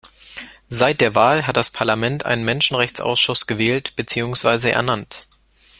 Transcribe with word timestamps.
Seit 0.67 0.99
der 0.99 1.13
Wahl 1.13 1.45
hat 1.45 1.57
das 1.57 1.69
Parlament 1.69 2.25
einen 2.25 2.43
Menschenrechtsausschuss 2.43 3.45
gewählt 3.45 3.95
beziehungsweise 3.95 4.71
ernannt. 4.71 5.27